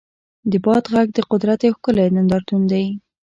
د 0.51 0.53
باد 0.65 0.83
غږ 0.93 1.07
د 1.13 1.19
قدرت 1.31 1.59
یو 1.63 1.73
ښکلی 1.77 2.07
نندارتون 2.15 2.61
دی. 2.71 2.85